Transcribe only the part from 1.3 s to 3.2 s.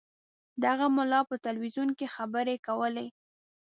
تلویزیون کې خبرې کولې.